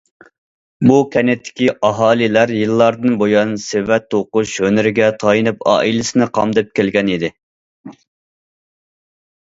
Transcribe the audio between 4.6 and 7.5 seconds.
ھۈنىرىگە تايىنىپ ئائىلىسىنى قامداپ كەلگەنىدى.